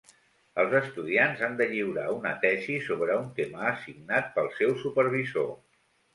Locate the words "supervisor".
4.87-5.49